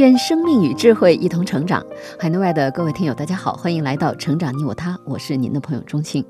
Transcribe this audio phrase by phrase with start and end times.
[0.00, 1.84] 愿生命与智慧一同成长。
[2.18, 6.24] 海内外的各位听友，大家好，欢迎来到《成长你我他》，我是您的朋友钟庆。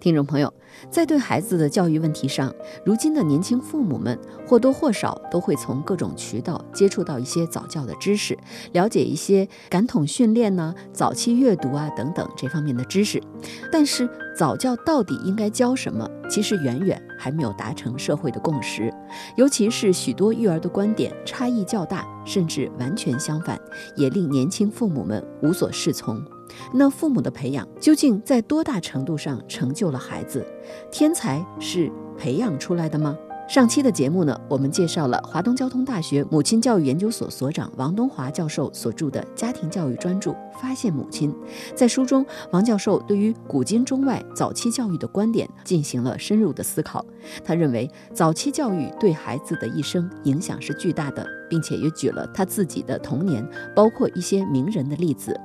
[0.00, 0.50] 听众朋友，
[0.90, 2.52] 在对孩子的教育问题上，
[2.84, 8.36] 如今的年轻父母们或多或少都会从各种渠道接触到一些早教的知识，
[8.72, 13.22] 了解一些感统训练呢、早期阅读啊等等这方面的知识。
[13.70, 16.08] 但是，早教到底应该教什么？
[16.28, 18.92] 其实远远还没有达成社会的共识，
[19.36, 23.60] 尤其是许多育儿的观点差异较大，甚至完全相反，
[23.96, 26.22] 也令年轻父母们无所适从。
[26.72, 30.46] 那父母的培养究竟在多大程度上成就了孩子？
[30.90, 33.16] 天才是培养出来的吗？
[33.48, 41.30] 上期的节目呢，我们介绍了华东交通大学母亲教育研究所所长王东华教授所著的《家庭教育专著：发现母亲》。
[41.74, 47.04] 在书中，王教授对于古今中外早期教育的观点进行了深入的思考。
[47.44, 55.38] 他认为，早期教育对孩子的一生影响是巨大的，并且也举了他自己的童年，包括一些名人的例子。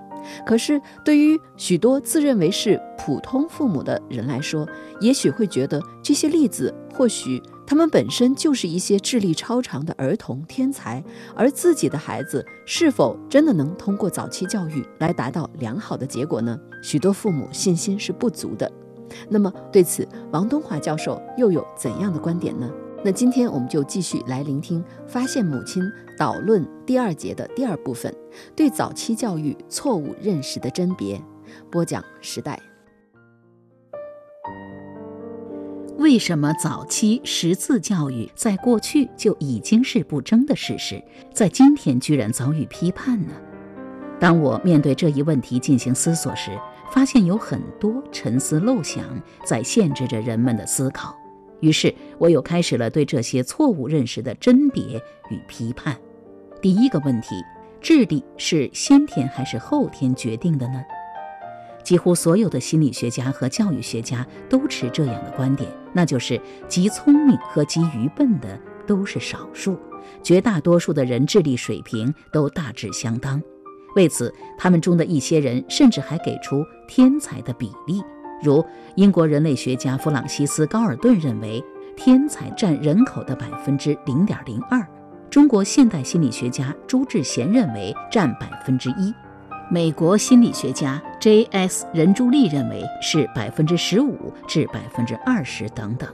[0.46, 4.68] 可是，对于许多自认为是普通父母的人来说，
[5.00, 11.04] 也许会觉得这些例子，或许他们本身就是一些智力超常的儿童天才，
[11.36, 16.60] 而自己的孩子是否真的能通过早期教育来达到良好的结果呢？
[16.82, 18.72] 许多父母信心是不足的。
[19.30, 22.70] 那么，对此，王东华教授又有怎样的观点呢？
[23.04, 25.84] 那今天我们就继续来聆听《发现母亲
[26.18, 28.14] 导论》第二节的第二部分，
[28.56, 31.22] 对早期教育错误认识的甄别。
[31.72, 32.60] 播讲时代。
[35.98, 41.02] 为什么早期识字教育在过去就已经是不争的事实，
[41.34, 43.34] 在今天居然遭遇批判呢？
[44.20, 46.52] 当我面对这一问题进行思索时，
[46.92, 49.04] 发现有很多沉思陋想
[49.44, 51.17] 在限制着人们的思考。
[51.60, 55.98] 于是，我又开始了对这些错误认识的甄别与批判。
[56.62, 57.36] 第一个问题：
[57.82, 60.84] 智力是先天还是后天决定的呢？
[61.84, 69.78] 几乎所有的心理学家和教育学家都持这样的观点，那就是极聪明和极愚笨的都是少数，
[70.22, 73.42] 绝大多数的人智力水平都大致相当。
[73.96, 78.02] 为此，他们中的一些人甚至还给出天才的比例。
[78.42, 78.64] 如
[78.96, 81.64] 英国人类学家弗朗西斯·高尔顿认为，
[81.96, 84.80] 天才占人口的百分之零点零二；
[85.30, 89.12] 中国现代心理学家朱志贤认为占百分之一；
[89.72, 91.86] 美国心理学家 J.S.
[91.94, 96.08] 任朱利认为是百分之十五至百分之二十等等。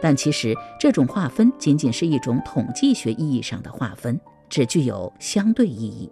[0.00, 6.08] 但其实，这种划分仅仅是一种统计学意义上的划分，只具有相对意义。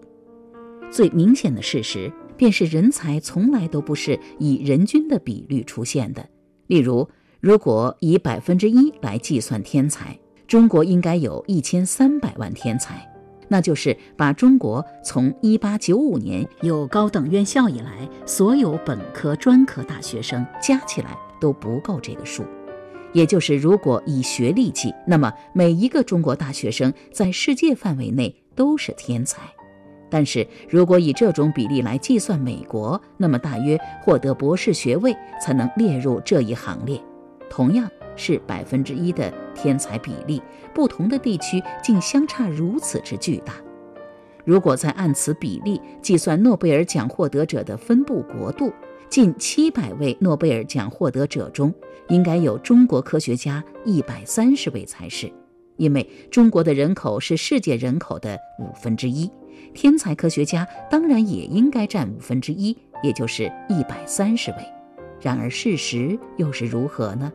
[0.91, 2.13] 最明显的事实。
[2.37, 6.29] 便是人才从来都不是以人均的比率出现的。
[6.67, 7.09] 例如，
[7.41, 13.07] 如果以百分之一来计算天才，中国应该有一千三百万天才，
[13.49, 22.45] 那就是把中国从一八九五年有高等院校以来所有本科、专科大学生加起来都不够这个数。
[23.13, 29.41] 也就是，如果以学历计，那么每一个中国大学生在世界范围内都是天才。
[30.09, 37.01] 但是如果以这种比例来计算美国，那么大约获得博士学位才能列入这一行列。
[37.49, 40.43] 同样是百分之一的天才比例，
[40.75, 43.55] 不同的地区竟相差如此之巨大。
[44.45, 48.73] 如果再按此比例计算诺贝尔奖获得者的分布国度，
[49.09, 51.73] 近七百位诺贝尔奖获得者中，
[52.09, 55.33] 应该有中国科学家一百三十位才是，
[55.77, 59.31] 因为中国的人口是世界人口的五分之一。
[59.77, 64.57] 天才科学家当然也应该占五分之一，也就是一百三十位。
[65.21, 67.31] 然而事实又是如何呢？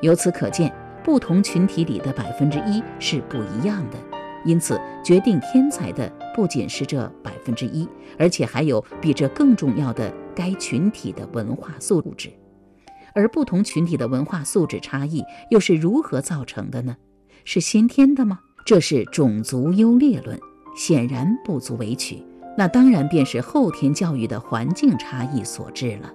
[0.00, 0.74] 由此可见，
[1.04, 3.96] 不同群体里的百分之一是不一样的。
[4.44, 7.88] 因此，决定天才的不仅是这百分之一，
[8.18, 12.28] 而且还有比这更重要的该群体的文化素质。
[13.14, 16.96] 而不同群体的文化素质差异又是如何造成的呢？
[17.44, 18.40] 是先天的吗？
[18.66, 20.36] 这是种族优劣论。
[20.74, 22.24] 显然不足为取，
[22.56, 26.12] 那当然便是后天教育的环境差异所致了。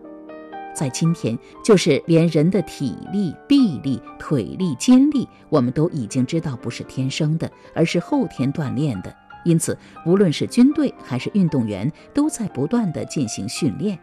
[0.75, 9.11] 在今天，就是连人的体力、臂力、腿力、肩力，我们都已经知道不是天生的，而是后天锻炼的。
[9.43, 9.75] 因此，
[10.05, 13.97] 无论是军队还是运动员，都在不断地进行训练。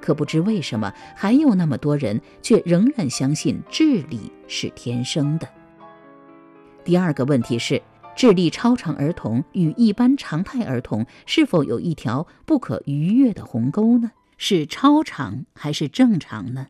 [0.00, 5.46] 可不知为什么，还有那么多人却仍然相信智力是天生的。
[6.84, 7.80] 第二个问题是，
[8.18, 14.10] 智力超常儿童与一般常态儿童是否有一条不可逾越的鸿沟呢？
[14.36, 16.66] 是超常还是正常呢？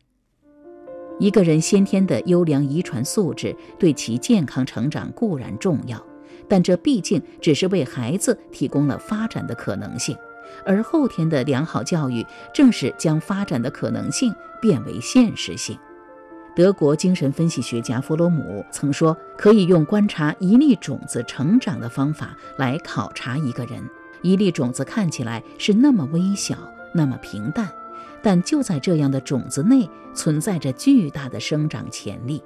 [1.19, 5.99] 一个人先天的优良遗传素质对其健康成长固然重要。
[6.47, 10.15] 但这毕竟只是为孩子提供了发展的可能性，
[10.63, 12.23] 而后天的良好教育
[12.53, 14.31] 正是将发展的可能性
[14.61, 15.75] 变为现实性。
[16.59, 23.81] 德国精神分析学家弗洛姆曾说：“可以用观察一粒种子成长的方法来考察一个人。
[24.23, 26.57] 一粒种子看起来是那么微小，
[26.93, 27.69] 那么平淡，
[28.21, 32.43] 但就在这样的种子内存在着巨大的生长潜力。”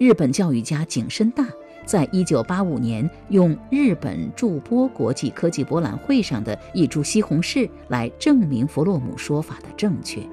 [0.00, 1.46] 日本教育家井深大。
[1.84, 10.26] 在一九八五年，用日本筑波国际科技博览会上的一株西红柿来证明弗洛姆说法的正确。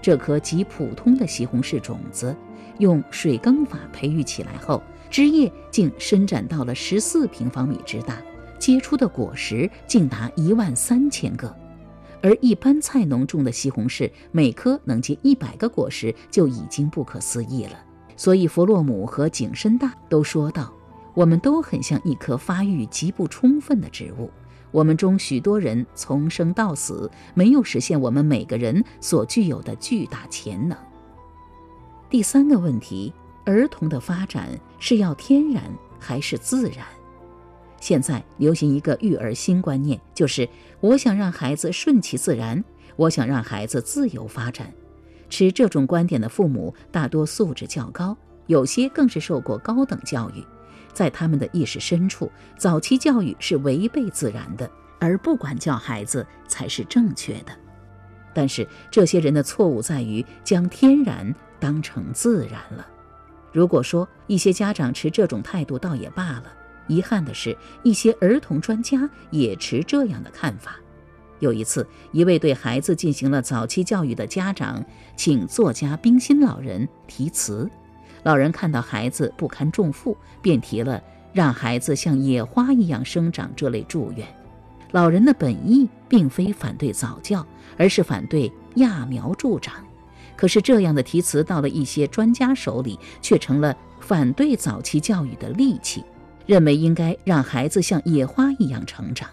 [0.00, 2.34] 这颗极普通的西红柿种子，
[2.78, 8.16] 用水耕法培育起来后，枝叶竟伸展到了十四平方米之大，
[8.58, 11.54] 结出的果实竟达一万三千个。
[12.20, 17.72] 而一般菜农种的西红柿，每颗能结一百个果实就已经不可思议了。
[18.16, 20.72] 所以，弗洛姆和景深大都说道。
[21.14, 24.30] 我们都很像一棵发育极不充分的植物。
[24.70, 30.76] 我们中许多人从生到死没有实现我们每个人所具有的巨大潜能。
[32.10, 33.12] 第三个问题：
[33.44, 34.48] 儿童的发展
[34.78, 35.62] 是要天然
[35.98, 36.84] 还是自然？
[37.80, 40.48] 现在流行一个育儿新观念，就是
[40.80, 42.62] 我想让孩子顺其自然，
[42.96, 44.72] 我想让孩子自由发展。
[45.30, 48.16] 持这种观点的父母大多素质较高，
[48.46, 50.42] 有些更是受过高等教育。
[50.98, 54.68] 在他们的意识深处，早期教育是违背自然的，
[54.98, 57.52] 而不管教孩子才是正确的。
[58.34, 62.84] 但是这些人的错误在于将天然当成自然了。
[63.52, 66.52] 如果说一些家长持这种态度，倒也罢了。
[66.88, 70.80] 遗憾的是，一些儿童专家也持这样的看法。
[71.38, 74.84] 有一次，一位对孩子进行了早期教育的家长，
[75.16, 77.70] 请作家冰心老人题词。
[78.28, 81.02] 老人看到孩子不堪重负，便提了
[81.32, 84.28] 让孩子像野花一样生长这类祝愿。
[84.90, 87.46] 老人的本意并非反对早教，
[87.78, 89.82] 而是反对揠苗助长。
[90.36, 96.04] 可是这样的题词到了一些专家手里，却成了反对早期教育的利器，
[96.44, 99.26] 认为应该让孩子像野花一样成长。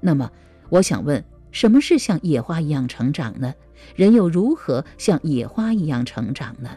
[0.00, 0.30] 那么，
[0.70, 3.52] 我想问，什么是像野花一样成长呢？
[3.94, 6.70] 人又如何像野花一样成长呢？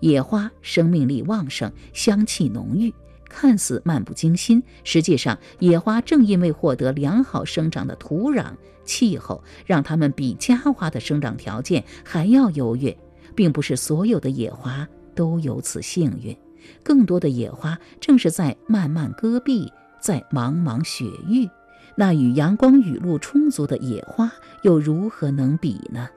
[0.00, 2.92] 野花生命力旺盛，香气浓郁，
[3.28, 8.52] 看似漫不经心，实际上，野花正因为获得良好生长的土壤、
[8.84, 12.96] 气候，让它们比家花的生长条件还要优越。
[13.34, 16.36] 并不是所有的野花都有此幸运，
[16.82, 21.48] 更多的野花正是在漫漫戈壁，在茫茫雪域，
[21.94, 24.28] 那与阳光雨露充足的野花
[24.62, 26.08] 又如何能比呢？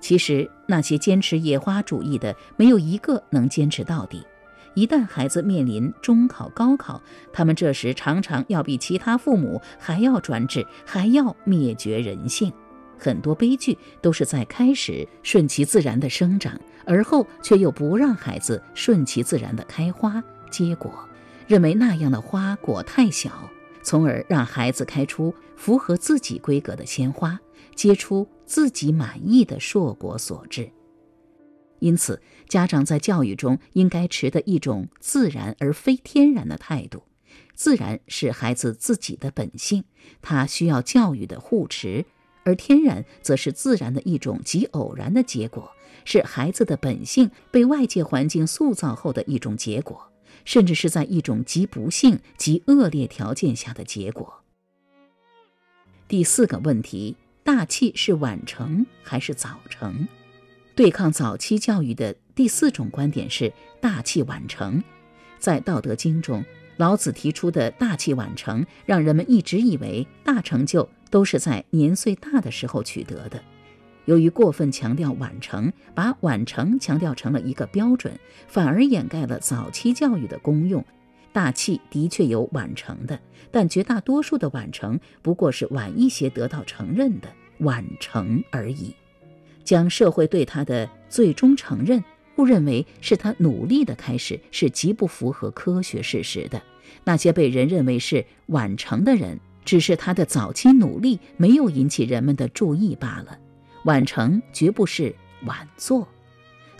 [0.00, 4.24] 其实，那些坚持野花主义的，没有一个能坚持到底。
[4.74, 7.02] 一旦孩子面临中考、高考，
[7.32, 12.52] 他们这时常常要比其他父母还要专制，还要灭绝人性。
[12.96, 20.92] 很多悲剧都是在开始顺其自然的生长，而后却又不让孩子顺其自然的开花结果，
[21.46, 23.30] 认为那样的花果太小，
[23.82, 27.38] 从而让孩子开出符合自己规格的鲜花。
[27.78, 30.68] 结出自己满意的硕果所致。
[31.78, 37.04] 因此，家长在教育中应该持的一种自然而非天然的态度。
[37.54, 39.84] 自然是孩子自己的本性，
[40.20, 42.04] 他需要教育的护持；
[42.42, 45.70] 而天然则是自然的一种极偶然的结果，
[46.04, 50.10] 是孩子的本性被外界环境塑造后的一种结果，
[50.44, 54.42] 甚至是在一种极不幸、极恶劣条件下的结果。
[56.08, 57.14] 第四个问题。
[57.48, 60.06] 大器是晚成还是早成？
[60.74, 63.50] 对抗早期教育的第四种观点是
[63.80, 64.84] 大器晚成。
[65.38, 66.44] 在《道德经》中，
[66.76, 73.42] 老子提出的大器晚成，让人们一直以为大成就都是在年岁大的时候取得的。
[74.04, 78.12] 由于过分强调晚成，把晚成强调成了一个标准，
[78.46, 80.84] 反而掩盖了早期教育的功用。
[81.38, 83.16] 大器的确有晚成的，
[83.52, 87.28] 但绝大多数的晚成不过是晚一些得到承认的
[87.58, 88.92] 晚成而已。
[89.62, 92.02] 将社会对他的最终承认
[92.38, 96.60] 误认为是他努力的开始，是极不符合科学事实的。
[97.04, 103.38] 那些被人认为是晚成的人，只是他的早期努力没有引起人们的注意罢了。
[103.84, 105.14] 晚成绝不是
[105.44, 106.08] 晚作。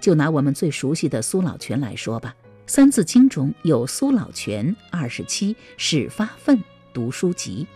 [0.01, 2.35] 就拿我们最熟悉的苏老泉来说吧，
[2.69, 7.67] 《三字经》中有苏老泉二十七始发愤读书集。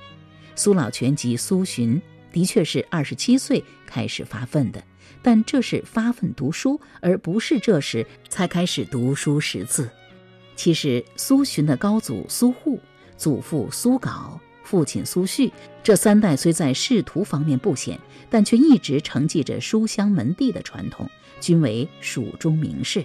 [0.55, 1.99] 苏老泉及苏洵
[2.31, 4.85] 的确是二十七岁开始发奋的，
[5.23, 9.89] 但这是发奋读书，而不是这时才开始读书识字。
[10.57, 12.79] 其实，苏洵的高祖苏护、
[13.17, 15.51] 祖父苏杲、父亲苏煦
[15.83, 21.09] 这三代虽在仕途方面不显，但却一直承继着书香门第的传统，
[21.41, 23.03] 均为蜀中名士。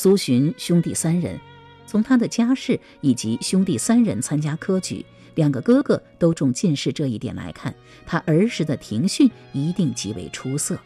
[0.00, 1.36] 苏洵兄弟三人，
[1.84, 7.74] 从他的家世以及兄弟三人参加科举，两个哥哥都中进士这一点来看，
[8.06, 10.78] 他儿时的庭训一定极为出色。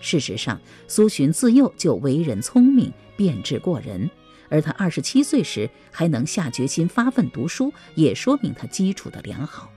[0.00, 4.08] 事实上，苏洵自幼就为人聪明，辩智过人。
[4.48, 9.68] 而他二十七岁时还能下决心发奋读书，也说明他基础的良好。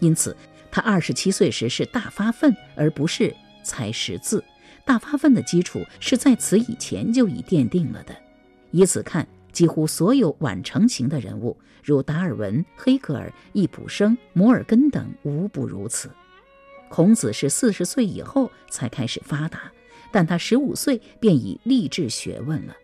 [0.00, 0.36] 因此，
[0.68, 4.42] 他二十七岁时是大发奋，而不是才识字。
[4.86, 8.16] 大发奋的基础是在此以前就已奠定了的。
[8.70, 16.08] 以此看，几乎所有晚成型的人物，如达尔文、黑格尔、易卜生、摩尔根等，无不如此。
[16.88, 19.72] 孔子是四十岁以后才开始发达，
[20.12, 22.76] 但他十五岁便已立志学问了。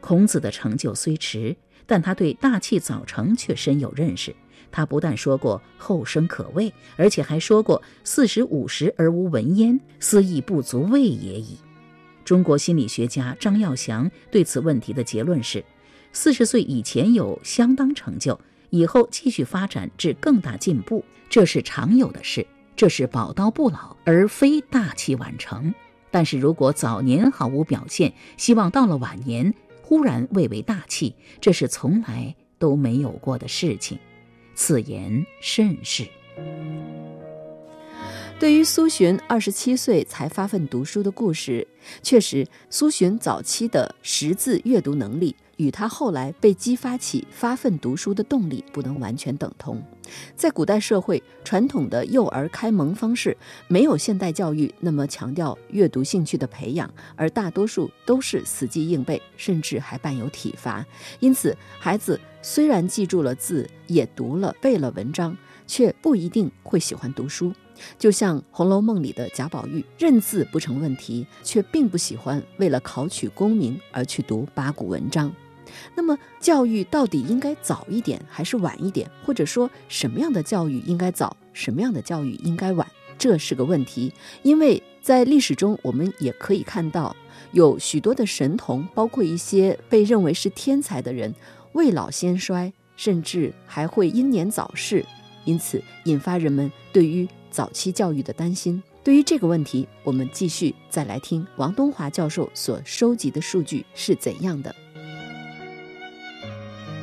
[0.00, 1.56] 孔子的成就虽迟，
[1.88, 4.32] 但他对大器早成却深有认识。
[4.70, 11.56] 他不但说过“后生可畏”，而且还说过“四十五十而无闻焉，斯亦不足畏也已”。
[12.22, 15.64] 中国心理学家张耀祥对此问题的结论是：
[16.12, 25.72] 四十岁以前有相当成就，以后继续发展至更大进步，这是常有的事，这是宝刀不老，而非大器晚成。
[26.10, 29.54] 但是如果早年毫无表现，希望到了晚年，
[29.88, 33.98] 忽然蔚为大气，这是从来都没有过的事情。
[34.54, 36.06] 此言甚是。
[38.38, 41.66] 对于苏洵二十七岁才发奋读书的故事，
[42.02, 45.34] 确实，苏洵早期的识字阅读能力。
[45.58, 49.80] 与他后来被激发起发奋读书的动力不能完全等同。
[50.34, 53.36] 在古代社会，传统的幼儿开蒙方式
[53.68, 60.84] 没有现代教育那么强调阅读兴趣的培养，而大多数都是死记硬背，甚至还伴有体罚。
[61.20, 65.36] 因此，孩子虽然记住了字，也读了背了文章，
[65.66, 67.52] 却不一定会喜欢读书。
[67.98, 75.30] 就像《红楼梦》里的贾宝玉，认字不成问题，却并不喜欢为了考取功名而去读八股文章。
[75.94, 79.10] 那么，教育到底应该早一点还是晚一点？
[79.24, 82.86] 或者说，什么样的教育应该早，什么样的教育应该晚？
[83.18, 84.12] 这是个问题。
[84.42, 87.14] 因为在历史中，我们也可以看到，
[87.52, 91.34] 有许多的神童，包括一些被认为是天才的人，
[91.72, 95.04] 未老先衰，甚至还会英年早逝，
[95.44, 98.82] 因此引发人们对于早期教育的担心。
[99.02, 104.74] 对于这个问题，我们继续再来听王东华教授所收集的数据是怎样的。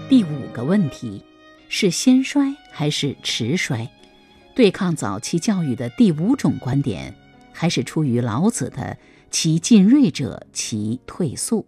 [0.08, 1.20] 第五个问题
[1.68, 3.90] 是先衰还是迟衰？
[4.54, 7.12] 对抗早期教育的第五种观点，
[7.52, 8.96] 还是出于老子的
[9.32, 11.66] “其进锐者，其退速”，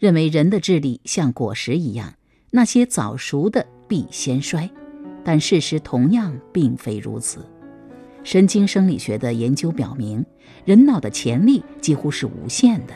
[0.00, 2.14] 认为人的智力像果实一样，
[2.50, 4.70] 那些早熟的必先衰。
[5.22, 7.44] 但事实同样并非如此。
[8.24, 10.24] 神经生理学的研究表明，
[10.64, 12.94] 人脑的潜力几乎是无限的。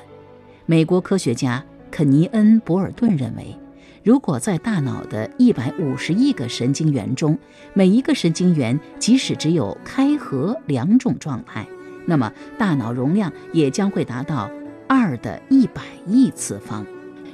[0.65, 3.55] 美国科学家肯尼恩·博尔顿认为。
[4.02, 7.38] 如果在大脑的一百五十亿个神经元中，
[7.75, 11.66] 每一个神经元即使只有开合两种状态，
[12.07, 14.50] 那么大脑容量也将会达到
[14.88, 16.87] 二的一百亿次方。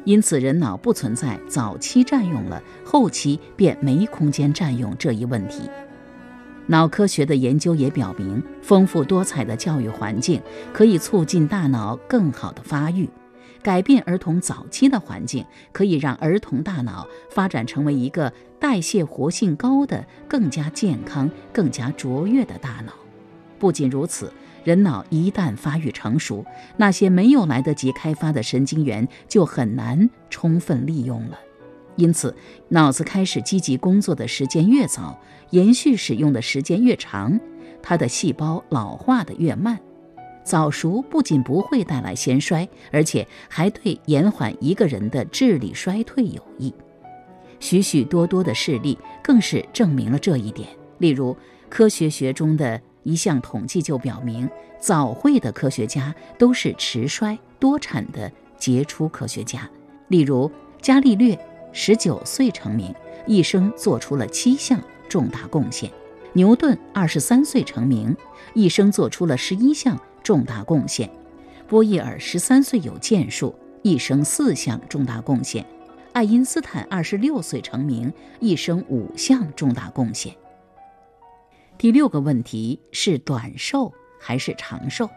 [0.05, 5.71] 因此，人脑不存在早期占用了，后期便没空间占用这一问题。
[6.67, 10.43] 脑科学的研究也表明，丰富多彩的教育环境
[10.73, 13.09] 可以促进大脑更好的发育。
[13.63, 22.93] 改变儿童早期的环境，可以让儿童大脑发展成为一个代谢活性高的、更加健康、更加卓越的大脑。
[23.59, 24.33] 不仅如此，
[24.65, 26.45] 人脑一旦发育成熟，
[26.77, 31.39] 那些没有来得及开发的神经元就很难充分利用了。
[31.97, 32.37] 因此，
[32.69, 35.19] 脑子开始积极工作的时间越早，
[35.51, 37.41] 延续使用的时间越长，
[37.83, 39.79] 它的细胞老化的越慢。
[40.47, 46.73] 早熟不仅不会带来先衰，而且还对延缓一个人的智力衰退有益。
[47.59, 50.69] 许许多多的事例更是证明了这一点。
[50.99, 51.37] 例如，
[51.69, 54.49] 科学学中的一项统计就表明，
[54.79, 59.69] 早慧的科学家都是迟衰多产的杰出科学家。
[60.09, 60.49] 例如，
[60.81, 61.37] 伽利略
[61.73, 62.95] 十九岁成名，
[63.27, 65.91] 一生做出了七项重大贡献。
[66.35, 68.15] 牛顿二十三岁成名，
[68.55, 71.09] 一生做出了十一项重大贡献；
[71.69, 75.63] 波义尔十三岁有建树，一生四项重大贡献；
[76.13, 80.35] 爱因斯坦二十六岁成名，一生五项重大贡献。
[81.79, 85.09] 第六个问题是短寿还是长寿？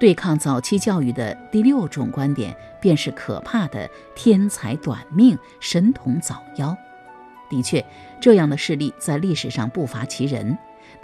[0.00, 6.74] 对抗早期教育的第六种观点，便是可怕的天才短命、神童早夭。
[7.50, 7.84] 的确，
[8.18, 10.56] 这样的事例在历史上不乏其人，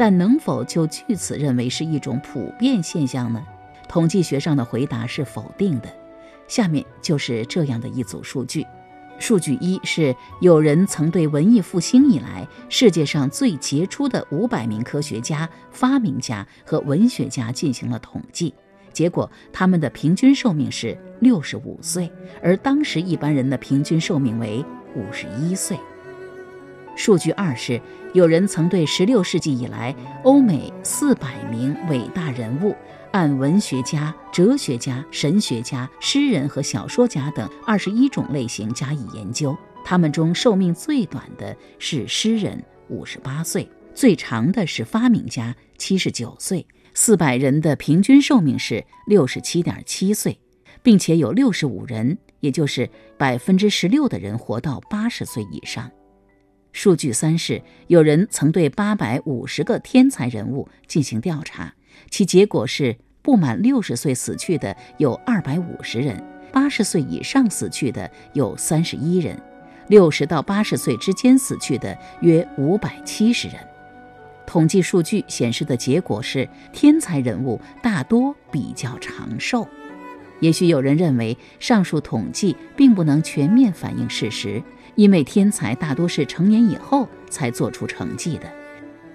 [0.03, 3.41] 但能否就据此认为是一种普遍现象呢？
[3.89, 5.89] 统计学上的回答是否定的。
[6.49, 8.67] 下面就是这样的一组数据：
[9.21, 18.53] 数据一是有人曾对文艺复兴以来世界上最杰出的五百名科学家、发明家和文学家进行了统计。
[18.93, 22.11] 结果，他们的平均寿命是六十五岁，
[22.43, 24.65] 而当时一般人的平均寿命为
[24.97, 25.79] 五十一岁。
[26.95, 27.81] 数据二是，
[28.13, 32.77] 有人曾对十六世纪以来欧美四百名伟大人物，
[33.13, 46.67] 按文学家、哲学家、神学家、诗人和小说家等二十一种类型加以研究，他们中寿命最短的是诗人，五十八岁；最长的是发明家，七十九岁。
[46.95, 50.39] 四百人的平均寿命是六十七点七岁，
[50.83, 55.91] 并且有六十五人，也就是百分之十六的人活到八十岁以上。
[56.73, 61.75] 数据三是，有人曾对八百五十个天才人物进行调查，
[62.11, 69.39] 其结果是不满六十岁死去的有二百五十人，八十岁以上死去的有三十一人，
[69.89, 73.57] 六十到八十岁之间死去的约五百七十人。
[74.47, 79.69] 统计数据显示的结果是，天才人物大多比较长寿。
[80.41, 84.61] 也许有人认为，上述统计并不能全面反映事实，
[84.95, 88.51] 因为天才大多是成年以后才做出成绩的。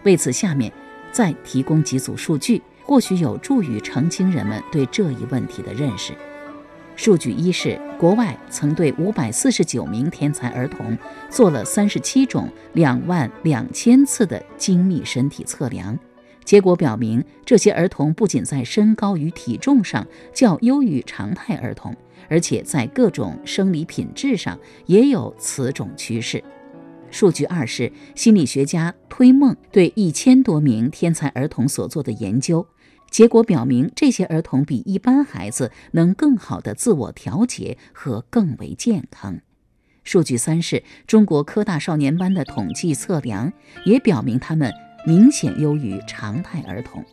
[0.03, 0.72] 为此，下面
[1.12, 6.13] 再提供几组数据，或许有助于澄清人们对这一问题的认识。
[6.96, 10.98] 数据一是，国外曾对五百四十九名天才儿童
[11.29, 15.98] 做了三十七种两万两千次的精密身体测量，
[16.44, 21.96] 结果表明，这些儿童不仅在身高与体重上较优于常态儿童，
[22.30, 26.44] 而且在各种生理品质上也有此种趋势。
[27.10, 32.68] 数据二是，心理学家推梦对一千多名天才儿童所做的研究。
[33.10, 39.40] 结果表明，这些儿童比一般孩子能更好的自我调节和更为健康。
[40.03, 43.53] 数据三是中国科大少年班的统计测量
[43.86, 44.74] 也表明，他们
[45.06, 47.03] 明显优于常态儿童。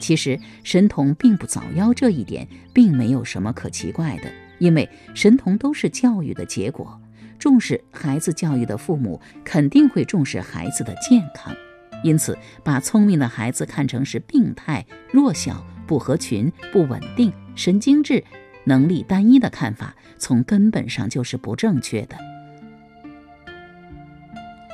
[0.00, 4.24] 其实，神童并不早夭这一点并没有什么可奇怪的，
[4.58, 7.00] 因为神童都是教育的结果。
[7.38, 11.54] 重视孩子教育的父母肯定会重视孩子的健康。
[12.02, 18.24] 因此，把聪明的孩子看成是病态、弱小、不合群、不稳定、神经质、
[18.64, 22.16] 能力单一的看法，从根本上就是不正确的。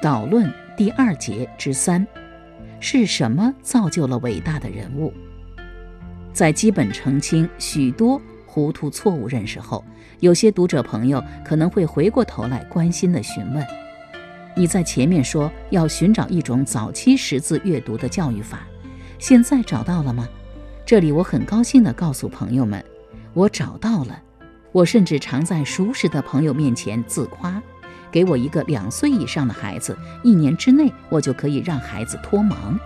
[0.03, 2.07] 导论第二节之三：
[2.81, 5.13] 是什么造就了伟大的人物？
[6.33, 9.85] 在基本澄清许多糊涂错误认识后，
[10.21, 13.67] 有些读者朋友可能会回过头来关心地询问。
[14.55, 18.67] 你在前面说要寻找一种早期识字阅读的教育法，
[19.19, 20.29] 现在找到了吗？
[20.85, 22.85] 这里我很高兴地告诉朋友们，
[23.35, 24.23] 我找到了。
[24.73, 27.63] 我甚至常在熟识的朋友面前自夸，
[28.11, 32.79] 给我一个两岁以上的孩子，一年之内我就可以让孩子脱盲。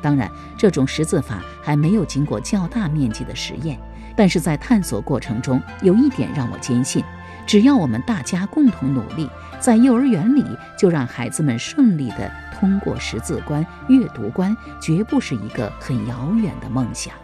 [0.00, 3.78] 当然，这种识字法还没有经过较大面积的实验，
[4.16, 7.02] 但是在探索过程中，有一点让我坚信。
[7.46, 10.44] 只要我们大家共同努力，在幼儿园里
[10.78, 17.14] 就让孩子们顺利地通过识字关、阅读关，绝不是一个很遥远的梦想。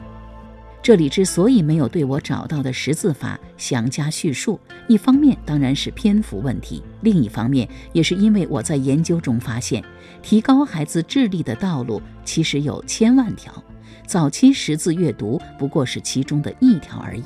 [0.85, 9.83] 这里之所以没有对我找到的识字法详加叙述，一方面当然是篇幅问题，另一方面也是因为我在研究中发现，
[10.21, 13.51] 提高孩子智力的道路其实有千万条，
[14.07, 17.25] 早期识字阅读不过是其中的一条而已。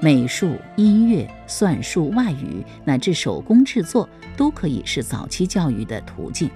[0.00, 6.48] 美术、音乐、算术、外语乃至手工制作，都可以是早期教育的途径。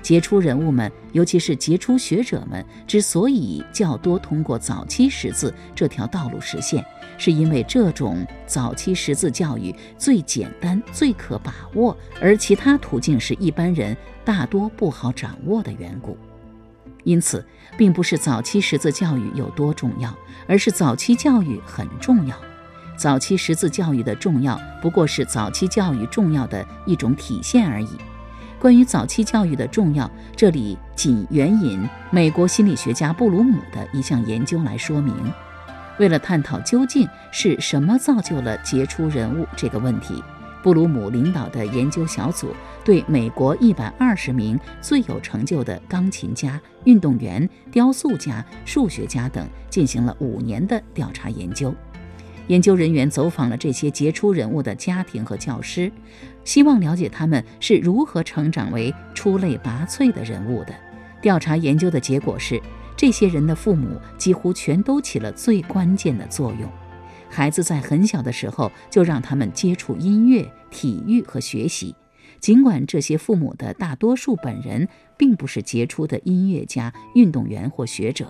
[0.00, 6.84] 杰出人物们，尤其是杰出学者们，之所以较多通过早期识字这条道路实现，
[7.18, 16.16] 是因为这种早期识字教育最简单、最可把握，而其他途径是一般人大多不好掌握的缘故。
[17.04, 17.44] 因此，
[17.76, 20.14] 并不是早期识字教育有多重要，
[20.46, 22.36] 而是早期教育很重要。
[22.96, 27.88] 早期识字教育的重要，不过是早期教育重要的一种体现而已。
[28.60, 35.14] 关于早期教育的重要，这里仅援引美国心理学家布鲁姆的一项研究来说明。
[35.98, 40.22] 为了探讨究竟是什么造就了杰出人物这个问题，
[40.62, 42.48] 布鲁姆领导的研究小组
[42.84, 51.72] 对美国一百二十名最有成就的钢琴家、运动员、雕塑家、数学家等进行了五年的调查研究。
[52.48, 55.90] 研究人员走访了这些杰出人物的家庭和教师，
[56.44, 60.74] 希望了解他们是如何成长为出类拔萃的人物的。
[61.22, 62.60] 调查研究的结果是。
[62.98, 66.68] 这些人的父母几乎全都起了最关键的作用。
[67.30, 71.94] 孩子在很小的时候就让他们接触音乐、体育和学习，
[72.40, 78.26] 尽管这些父母的大多数本人并不是杰出的音乐家、运动员或学者。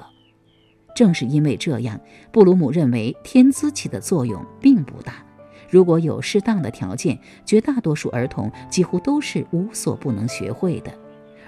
[0.98, 2.00] 正是因为这样，
[2.32, 5.24] 布鲁姆认为天资起的作用并不大。
[5.70, 10.92] 如果有适当的条件，绝大多数儿童几乎都是无所不能学会的。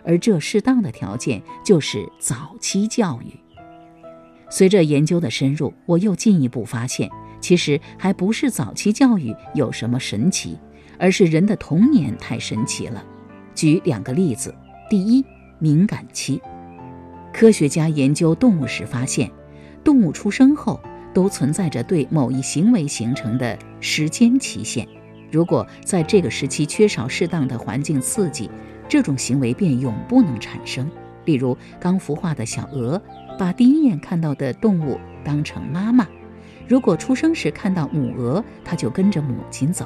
[0.04, 3.36] 而这适当的条件就是早期教育。
[4.48, 7.10] 随着研究的深入，我又进一步发现，
[7.40, 10.56] 其实还不是早期教育有什么神奇，
[10.96, 13.04] 而是人的童年太神奇了。
[13.52, 14.54] 举两个例子：
[14.88, 15.24] 第一，
[15.58, 16.40] 敏感期。
[17.32, 19.30] 科学家研究动物时发现，
[19.82, 20.80] 动物出生后
[21.12, 24.86] 都存在着对某一行为形成的时间期限。
[25.30, 28.50] 如果在这个时期缺少适当的环境刺激，
[28.88, 30.90] 这种行为便永不能产生。
[31.24, 33.00] 例如，刚孵化的小鹅
[33.38, 36.04] 把第一眼看到的动物当成妈妈；
[36.66, 39.84] 如果出生时看到母鹅，它就跟着母亲走；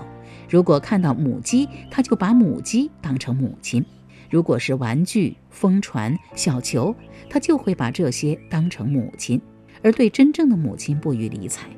[0.48, 3.82] 如果看到母鸡，它就把母鸡当成母亲；
[4.30, 6.94] 如果是玩具、风船、小球，
[7.28, 9.38] 它就会把这些当成母亲，
[9.84, 11.68] 而对真正的母亲不予理睬。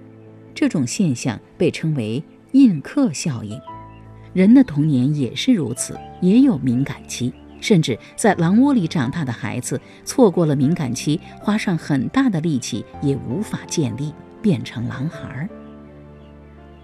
[0.55, 3.61] 这种现象被称为印刻效应。
[4.33, 15.49] 人的童年也是如此，也有敏感期，甚至在狼窝里长大的孩子，错过了敏感期，花上很大的力气也无法建立，变成狼孩儿。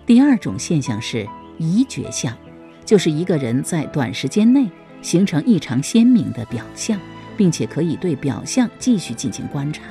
[0.05, 1.27] 第二种现象是
[1.59, 2.37] 移觉象，
[2.85, 4.69] 就是一个人在短时间内
[5.01, 6.99] 形成异常鲜明的表象，
[7.37, 9.83] 并且可以对表象继续进行观察，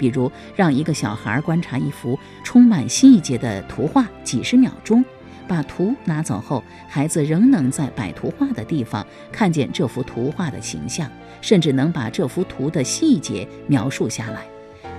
[0.00, 5.04] 比如让一个小孩观察一幅充满细节的图画几十秒钟。
[5.46, 11.10] 把图拿走后，孩子仍能在摆图画的地方看见这幅图画的形象，
[11.42, 14.46] 甚至能把这幅图的细节描述下来。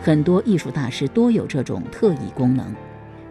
[0.03, 2.75] 很多艺术大师多有这种特异功能。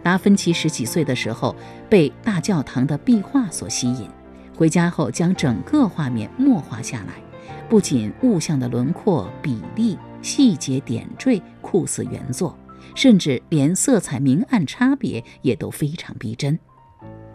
[0.03, 1.55] 达芬奇十几岁的时候
[1.87, 4.09] 被大教堂的壁画所吸引，
[4.57, 7.13] 回家后将整个画面默画下来，
[7.69, 12.57] 不仅物象的轮廓、比例、细节点缀酷似原作，
[12.95, 16.57] 甚至连色彩明暗差别也都非常逼真。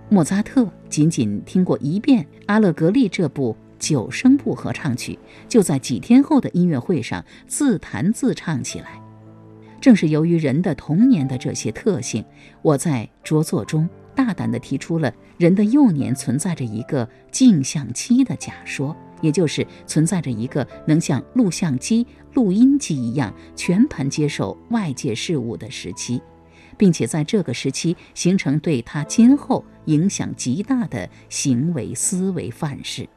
[0.08, 5.18] 莫扎特仅仅听过一遍《阿勒格利》这部九声部合唱曲，
[5.48, 9.02] 就在几天后的音乐会上自弹自唱起来。
[9.80, 12.24] 正是由于人的童年的这些特性，
[12.62, 26.22] 我在着作中大胆地提出了人的幼年存在着一个镜像期的假说，也就是存在着一个能像录像机、录音机一样全盘接受外界事物的时期。
[26.78, 33.08] 并且在这个时期形成对他今后影响极大的行为思维范式。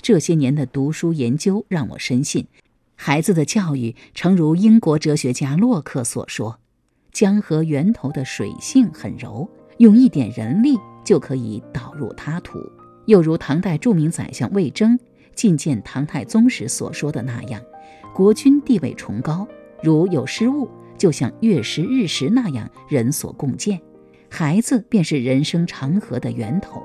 [0.00, 2.46] 这些年的读书研究让我深信，
[2.96, 6.58] 孩子的教育诚如英国哲学家洛克所说
[7.12, 12.58] ：“江河源头的水性很柔，用一点人力就可以导入他途。”
[13.06, 14.98] 又如唐代著名宰相魏征
[15.34, 17.60] 觐见唐太宗时所说的那样
[18.14, 19.46] ：“国君地位崇高，
[19.82, 23.80] 如有失误。”就像月食日食那样人所共见，
[24.28, 26.80] 孩子便是人生长河的源头，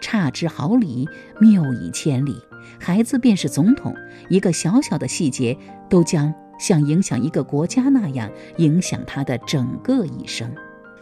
[0.00, 2.34] 差之毫厘，谬以千里。
[2.80, 3.94] 孩子便是总统，
[4.28, 5.56] 一个小小的细节
[5.88, 10.52] 都将像影响一个国家那样影响他的整个一生。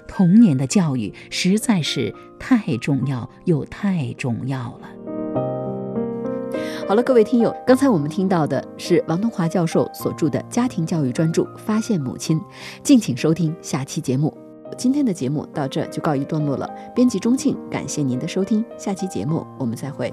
[0.07, 5.50] 童年的教育实在是太重要又太重要了。
[6.91, 12.37] 好了，各位听友，刚才我们听到的是王东华教授所著的家庭教育专著《发现母亲》，
[12.83, 14.37] 敬请收听下期节目。
[14.77, 16.69] 今天的节目到这就告一段落了。
[16.93, 20.13] 编辑钟庆，感谢您的收听，下期节目我们再会。